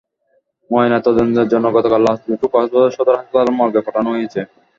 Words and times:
ময়নাতদন্তের 0.69 1.47
জন্য 1.51 1.65
গতকাল 1.75 2.01
লাশ 2.05 2.17
দুটি 2.21 2.45
কক্সবাজার 2.45 2.95
সদর 2.95 3.15
হাসপাতালের 3.19 3.57
মর্গে 3.59 3.81
পাঠানো 3.85 4.09
হয়েছে। 4.13 4.39